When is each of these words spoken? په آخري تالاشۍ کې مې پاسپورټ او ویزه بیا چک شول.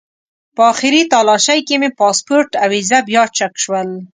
په 0.55 0.61
آخري 0.71 1.01
تالاشۍ 1.13 1.59
کې 1.67 1.75
مې 1.81 1.89
پاسپورټ 1.99 2.49
او 2.63 2.67
ویزه 2.73 2.99
بیا 3.07 3.23
چک 3.37 3.53
شول. 3.63 3.89